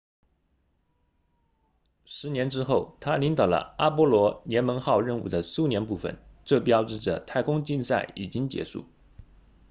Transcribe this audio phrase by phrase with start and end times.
[2.05, 8.83] 十年之后他领导了阿波罗联盟号任务的苏联部分这标志着太空竞赛已经结束